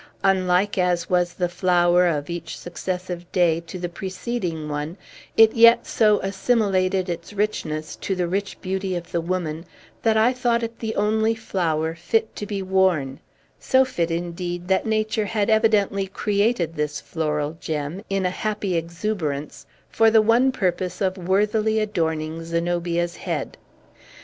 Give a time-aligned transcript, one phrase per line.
[0.23, 4.97] Unlike as was the flower of each successive day to the preceding one,
[5.37, 9.63] it yet so assimilated its richness to the rich beauty of the woman,
[10.01, 13.19] that I thought it the only flower fit to be worn;
[13.59, 19.67] so fit, indeed, that Nature had evidently created this floral gem, in a happy exuberance,
[19.87, 23.55] for the one purpose of worthily adorning Zenobia's head.